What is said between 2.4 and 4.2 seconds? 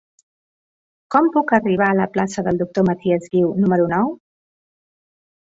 del Doctor Matias Guiu número nou?